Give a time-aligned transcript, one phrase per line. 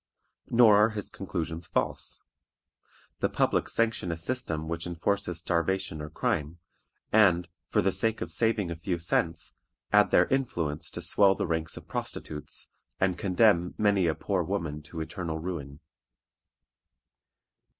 [0.49, 2.23] Nor are his conclusions false.
[3.19, 6.57] The public sanction a system which enforces starvation or crime,
[7.11, 9.53] and, for the sake of saving a few cents,
[9.93, 12.69] add their influence to swell the ranks of prostitutes,
[12.99, 15.81] and condemn many a poor woman to eternal ruin.